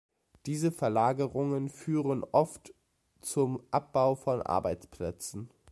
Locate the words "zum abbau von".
3.21-4.41